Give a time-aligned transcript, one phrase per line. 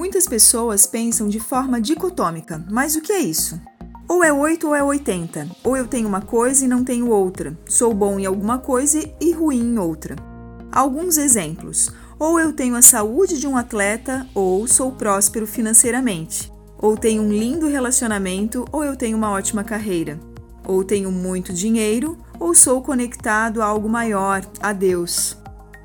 [0.00, 3.60] Muitas pessoas pensam de forma dicotômica, mas o que é isso?
[4.08, 5.46] Ou é 8 ou é 80.
[5.62, 7.54] Ou eu tenho uma coisa e não tenho outra.
[7.66, 10.16] Sou bom em alguma coisa e ruim em outra.
[10.72, 11.92] Alguns exemplos.
[12.18, 16.50] Ou eu tenho a saúde de um atleta, ou sou próspero financeiramente.
[16.78, 20.18] Ou tenho um lindo relacionamento, ou eu tenho uma ótima carreira.
[20.66, 25.36] Ou tenho muito dinheiro, ou sou conectado a algo maior, a Deus.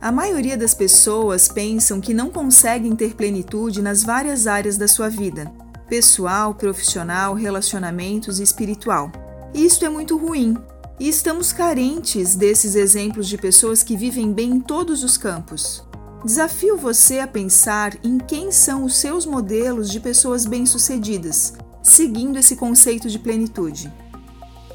[0.00, 5.08] A maioria das pessoas pensam que não conseguem ter plenitude nas várias áreas da sua
[5.08, 5.50] vida
[5.88, 9.10] pessoal, profissional, relacionamentos e espiritual.
[9.54, 10.56] Isto é muito ruim,
[10.98, 15.84] e estamos carentes desses exemplos de pessoas que vivem bem em todos os campos.
[16.24, 22.56] Desafio você a pensar em quem são os seus modelos de pessoas bem-sucedidas, seguindo esse
[22.56, 23.92] conceito de plenitude.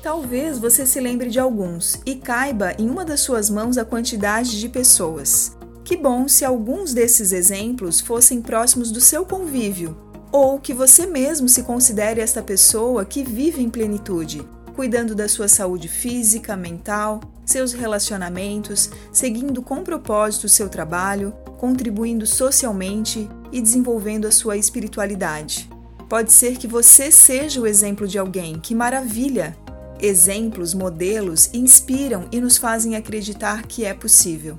[0.01, 4.59] Talvez você se lembre de alguns e caiba em uma das suas mãos a quantidade
[4.59, 5.55] de pessoas.
[5.83, 9.95] Que bom se alguns desses exemplos fossem próximos do seu convívio,
[10.31, 14.41] ou que você mesmo se considere esta pessoa que vive em plenitude,
[14.75, 22.25] cuidando da sua saúde física, mental, seus relacionamentos, seguindo com propósito o seu trabalho, contribuindo
[22.25, 25.69] socialmente e desenvolvendo a sua espiritualidade.
[26.09, 29.55] Pode ser que você seja o exemplo de alguém, que maravilha!
[30.01, 34.57] Exemplos, modelos inspiram e nos fazem acreditar que é possível.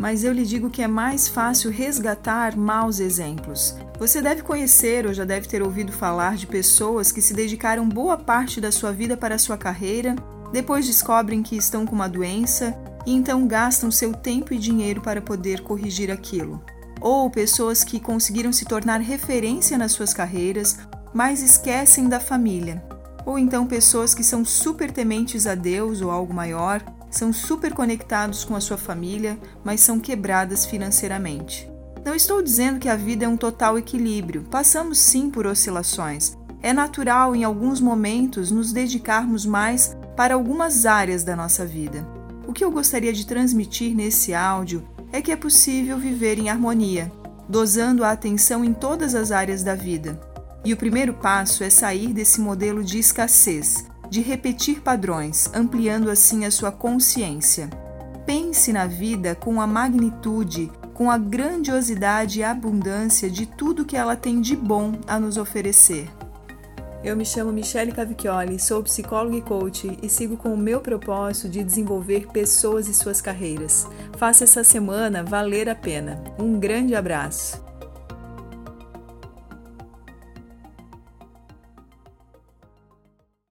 [0.00, 3.76] Mas eu lhe digo que é mais fácil resgatar maus exemplos.
[3.98, 8.18] Você deve conhecer ou já deve ter ouvido falar de pessoas que se dedicaram boa
[8.18, 10.16] parte da sua vida para a sua carreira,
[10.52, 15.22] depois descobrem que estão com uma doença e então gastam seu tempo e dinheiro para
[15.22, 16.62] poder corrigir aquilo.
[17.00, 20.76] Ou pessoas que conseguiram se tornar referência nas suas carreiras,
[21.14, 22.85] mas esquecem da família.
[23.26, 28.44] Ou então pessoas que são super tementes a Deus ou algo maior, são super conectados
[28.44, 31.68] com a sua família, mas são quebradas financeiramente.
[32.04, 36.36] Não estou dizendo que a vida é um total equilíbrio, passamos sim por oscilações.
[36.62, 42.06] É natural em alguns momentos nos dedicarmos mais para algumas áreas da nossa vida.
[42.46, 47.10] O que eu gostaria de transmitir nesse áudio é que é possível viver em harmonia,
[47.48, 50.20] dosando a atenção em todas as áreas da vida.
[50.66, 56.44] E o primeiro passo é sair desse modelo de escassez, de repetir padrões, ampliando assim
[56.44, 57.70] a sua consciência.
[58.26, 64.16] Pense na vida com a magnitude com a grandiosidade e abundância de tudo que ela
[64.16, 66.08] tem de bom a nos oferecer.
[67.04, 71.48] Eu me chamo Michele Cavicchioli, sou psicóloga e coach e sigo com o meu propósito
[71.48, 73.86] de desenvolver pessoas e suas carreiras.
[74.16, 76.20] Faça essa semana valer a pena.
[76.40, 77.65] Um grande abraço!